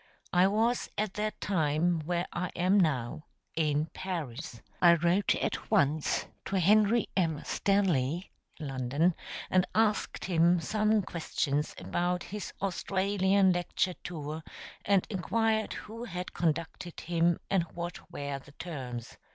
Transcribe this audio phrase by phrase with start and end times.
[0.33, 4.59] I was at that time where I am now in Paris.
[4.81, 7.39] I wrote at once to Henry M.
[7.45, 9.13] Stanley (London),
[9.51, 14.41] and asked him some questions about his Australian lecture tour,
[14.85, 19.17] and inquired who had conducted him and what were the terms.